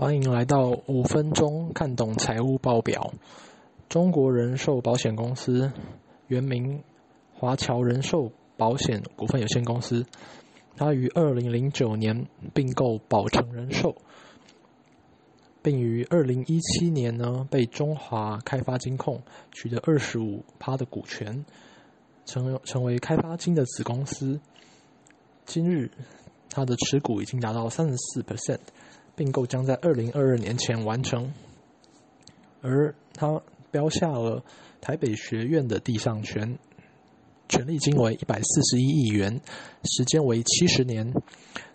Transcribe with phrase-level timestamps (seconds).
[0.00, 3.12] 欢迎来到五分钟看懂财务报表。
[3.86, 5.70] 中国人寿保险公司
[6.26, 6.82] 原名
[7.34, 10.06] 华侨人寿保险股份有限公司，
[10.74, 13.94] 它于二零零九年并购宝成人寿，
[15.60, 19.20] 并于二零一七年呢被中华开发金控
[19.52, 21.44] 取得二十五趴的股权，
[22.24, 24.40] 成成为开发金的子公司。
[25.44, 25.90] 今日
[26.48, 28.60] 它的持股已经达到三十四 percent。
[29.20, 31.30] 并购将在二零二二年前完成，
[32.62, 33.38] 而他
[33.70, 34.42] 标下了
[34.80, 36.58] 台北学院的地上权，
[37.46, 39.38] 权利金为一百四十一亿元，
[39.84, 41.12] 时间为七十年。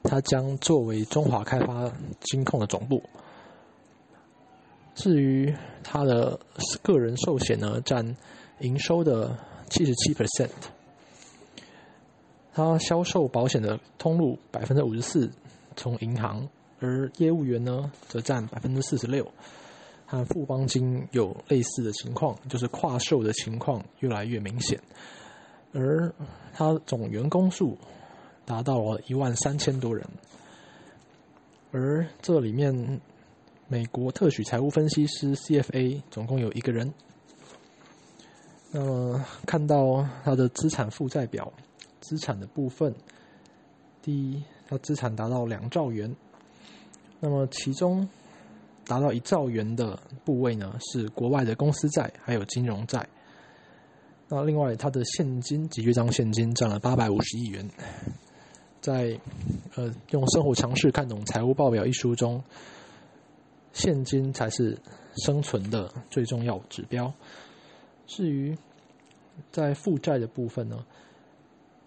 [0.02, 3.04] 它将作为中华开发金控的总部。
[4.96, 6.40] 至于他的
[6.82, 8.16] 个人寿险呢，占
[8.62, 9.38] 营收的
[9.70, 10.50] 七十七 percent。
[12.54, 15.30] 他销售保险的通路百分之五十四
[15.76, 16.50] 从银行。
[16.80, 19.26] 而业务员呢，则占百分之四十六，
[20.06, 24.80] 和富邦金有类似的情况，就是跨售的情况越来越明显。
[25.74, 26.14] 而
[26.54, 27.78] 它总员工数
[28.46, 30.06] 达到了一万三千多人，
[31.72, 33.02] 而这里面
[33.68, 36.94] 美国特许财务分析师 CFA 总共有一个人。
[38.72, 41.52] 那么看到它的资产负债表，
[42.02, 42.94] 资产的部分，
[44.02, 46.14] 第一，它资产达到两兆元。
[47.26, 48.08] 那么，其中
[48.86, 53.04] 达到一兆元的部位呢，是国外的公司债，还有金融债。
[54.28, 57.68] 那另外，它的现金及约账现金占了八百五十亿元。
[58.80, 59.20] 在
[59.76, 62.44] 呃，用生活常识看懂财务报表一书中，
[63.74, 64.78] 现金才是
[65.26, 67.12] 生存的最重要指标。
[68.06, 68.56] 至于
[69.52, 70.86] 在负债的部分呢，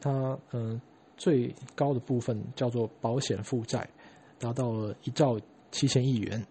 [0.01, 0.81] 它嗯
[1.17, 3.89] 最高的部分叫做保险负债。
[4.39, 5.39] 达到了一兆
[5.71, 6.47] 七千亿元。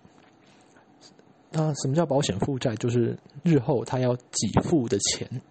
[1.50, 2.76] 那什么叫保险负债？
[2.76, 5.42] 就是日后他要给付的钱。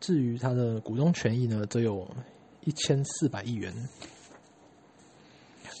[0.00, 2.08] 至于他的股东权益呢，则有
[2.62, 3.74] 一千四百亿元。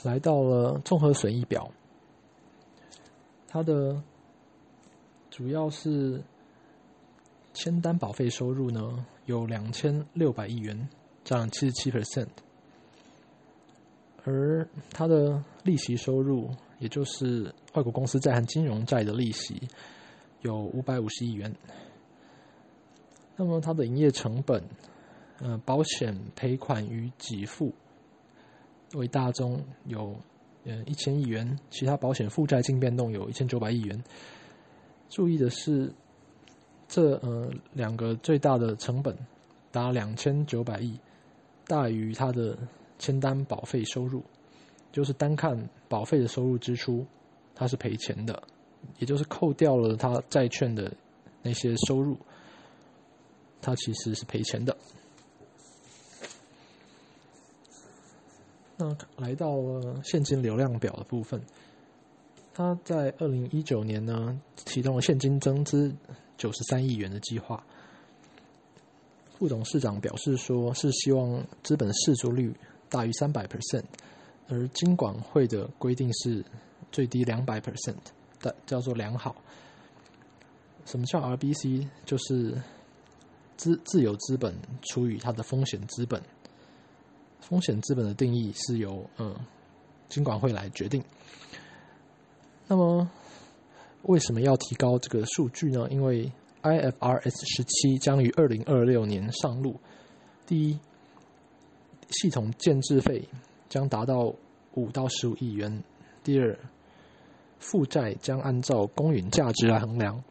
[0.02, 1.70] 来到了综合损益表，
[3.46, 4.02] 它的
[5.30, 6.22] 主要是
[7.54, 10.88] 签单保费收入呢，有两千六百亿元，
[11.24, 12.28] 占七十七 percent。
[14.26, 19.68] 而它的利息收入，也就是外国公司债和金融债的利息，
[20.40, 21.54] 有五百五十亿元。
[23.36, 24.62] 那么它的营业成本，
[25.40, 27.70] 呃，保险赔款与给付
[28.94, 30.16] 为大宗有
[30.64, 34.02] 呃一千亿元，其他保险负债净变动有一千九百亿元。
[35.10, 35.92] 注意的是，
[36.88, 39.14] 这呃两个最大的成本
[39.70, 40.98] 达两千九百亿，
[41.66, 42.56] 大于它的。
[42.98, 44.22] 签单保费收入，
[44.92, 47.04] 就是单看保费的收入支出，
[47.54, 48.42] 它是赔钱的，
[48.98, 50.92] 也就是扣掉了它债券的
[51.42, 52.16] 那些收入，
[53.60, 54.76] 它其实是赔钱的。
[58.76, 61.40] 那来到了现金流量表的部分，
[62.52, 65.94] 它在二零一九年呢启动了现金增资
[66.36, 67.64] 九十三亿元的计划，
[69.38, 72.54] 副董事长表示说是希望资本市足率。
[72.94, 73.82] 大于三百 percent，
[74.46, 76.44] 而金管会的规定是
[76.92, 77.96] 最低两百 percent
[78.38, 79.34] 的，叫做良好。
[80.86, 81.88] 什么叫 RBC？
[82.04, 82.56] 就是
[83.56, 86.22] 资自有资本除以它的风险资本。
[87.40, 89.34] 风险资本的定义是由嗯
[90.08, 91.02] 金管会来决定。
[92.68, 93.10] 那么
[94.02, 95.88] 为什么要提高这个数据呢？
[95.90, 96.30] 因为
[96.62, 99.80] IFRS 十七将于二零二六年上路。
[100.46, 100.78] 第一。
[102.10, 103.22] 系统建制费
[103.68, 104.34] 将达到
[104.74, 105.82] 五到十五亿元。
[106.22, 106.58] 第二，
[107.58, 110.22] 负债将按照公允价值来衡量，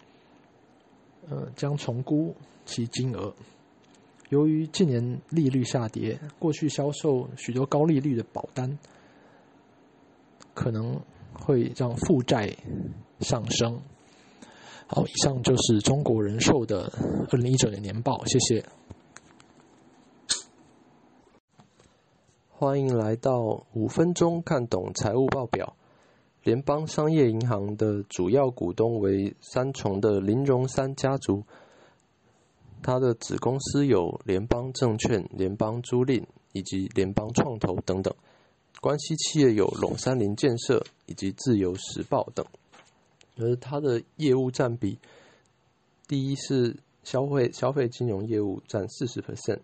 [1.30, 2.36] 呃，将重估
[2.66, 3.34] 其金额。
[4.30, 8.78] 由于近年利率下跌，过去销售许多高利率的保单，
[10.54, 11.00] 可能
[11.34, 12.52] 会让负债
[13.20, 13.80] 上升。
[14.88, 16.92] 好，以上就是中国人寿的
[17.32, 18.66] 二零一九年年报，谢谢。
[22.66, 25.76] 欢迎来到五分钟看懂财务报表。
[26.44, 31.44] 联邦商业银行的主要股东为三重的林荣三家族，
[32.82, 36.24] 它的子公司有联邦证券、联邦租赁
[36.54, 38.16] 以及联邦创投等等。
[38.80, 42.46] 关系企业有龙山林建设以及自由时报等。
[43.36, 44.98] 而它的业务占比，
[46.08, 49.60] 第一是消费消费金融业务占四十 percent。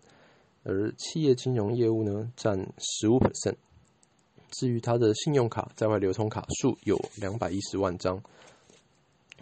[0.62, 3.56] 而企业金融业务呢，占十五 percent。
[4.50, 8.20] 至于它的信用卡在外流通卡数有两百一十万张，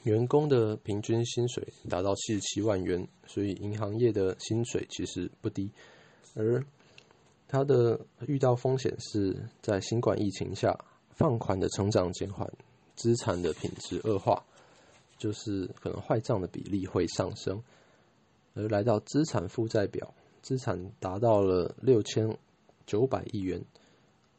[0.03, 5.70] 员工的平均薪水达到七十七万元，所以银行业的薪水其实不低。
[6.35, 6.62] 而
[7.49, 10.79] 它的遇到风险是在新冠疫情下，
[11.11, 12.47] 放款的成长减缓，
[12.94, 14.44] 资产的品质恶化，
[15.17, 17.62] 就是可能坏账的比例会上升，
[18.55, 20.12] 而来到资产负债表，
[20.49, 22.39] 资产达到了六千
[22.87, 23.62] 九百亿元。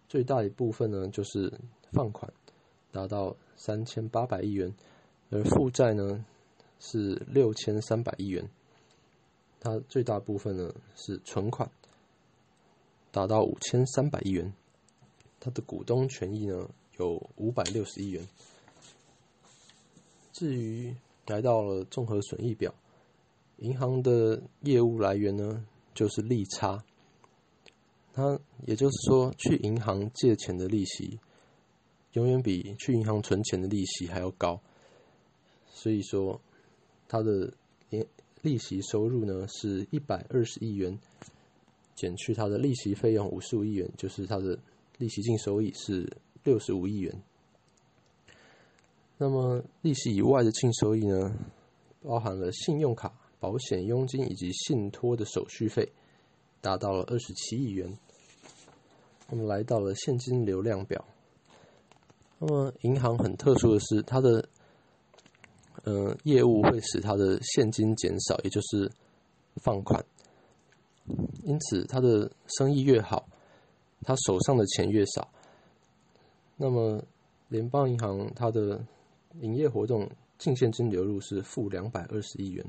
[0.08, 1.54] 最大一部分呢，就是
[1.92, 2.34] 放款
[2.92, 4.74] 达到三千八百亿元，
[5.30, 6.26] 而负债呢
[6.80, 8.50] 是六千三百亿元。
[9.60, 11.70] 它最大部分呢是存款
[13.12, 14.52] 达到五千三百亿元，
[15.40, 16.68] 它的股东权益呢
[16.98, 18.28] 有五百六十亿元。
[20.34, 20.96] 至于
[21.28, 22.74] 来到了综合损益表，
[23.58, 25.64] 银行的业务来源呢
[25.94, 26.84] 就是利差。
[28.14, 31.20] 它也就是说，去银行借钱的利息，
[32.14, 34.60] 永远比去银行存钱的利息还要高。
[35.68, 36.42] 所以说，
[37.08, 37.54] 它的
[37.90, 38.06] 年
[38.42, 41.00] 利息收入呢是一百二十亿元，
[41.96, 44.58] 减去它的利息费用五十五亿元，就是它的
[44.98, 47.22] 利息净收益是六十五亿元。
[49.18, 51.34] 那么利息以外的净收益呢，
[52.02, 55.92] 包含了信用卡、保险佣金以及信托的手续费，
[56.62, 57.98] 达到了二十七亿元。
[59.30, 61.06] 我们来到了现金流量表。
[62.40, 64.48] 那么，银行很特殊的是，它的
[65.84, 68.92] 呃业务会使它的现金减少，也就是
[69.58, 70.04] 放款。
[71.44, 73.28] 因此，它的生意越好，
[74.02, 75.30] 它手上的钱越少。
[76.56, 77.04] 那么，
[77.48, 78.86] 联邦银行它的
[79.42, 82.66] 营业活动净现金流入是负两百二十亿元，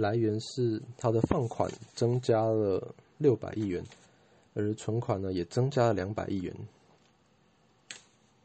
[0.00, 3.84] 来源是它的放款增加了六百亿元。
[4.52, 6.52] 而存款呢也增加了两百亿元，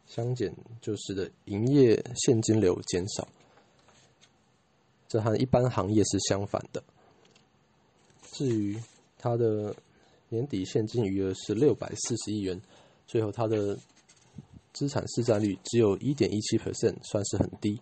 [0.05, 3.27] 相减就是的营业现金流减少，
[5.07, 6.81] 这和一般行业是相反的。
[8.31, 8.79] 至于
[9.17, 9.75] 它的
[10.29, 12.61] 年底现金余额是六百四十亿元，
[13.07, 13.75] 最后它的
[14.73, 17.81] 资产市占率只有一点一七 percent，算是很低。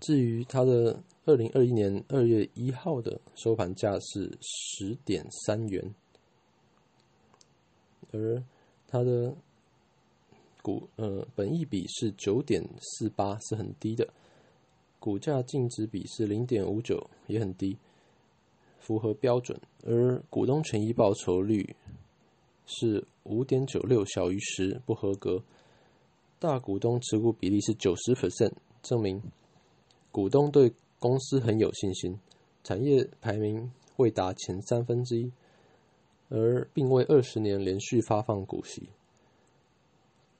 [0.00, 5.92] 至于它的二零二一年二月一号的收盘价是十点三元。
[8.12, 8.42] 而
[8.86, 9.34] 它的
[10.62, 14.06] 股呃本益比是九点四八，是很低的；
[15.00, 17.76] 股价净值比是零点五九，也很低，
[18.78, 19.60] 符合标准。
[19.84, 21.74] 而股东权益报酬率
[22.66, 25.42] 是五点九六，小于十，不合格。
[26.38, 29.20] 大股东持股比例是九十 percent，证明
[30.12, 32.18] 股东对公司很有信心。
[32.62, 35.32] 产业排名未达前三分之一。
[36.28, 38.88] 而并未二十年连续发放股息，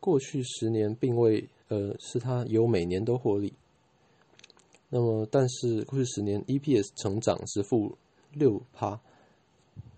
[0.01, 3.55] 过去十年并未呃是它有每年都获利，
[4.89, 7.97] 那么但是过去十年 EPS 成长是负
[8.33, 9.01] 六趴，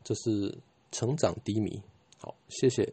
[0.04, 0.58] 这是
[0.92, 1.82] 成长低迷。
[2.18, 2.92] 好，谢谢。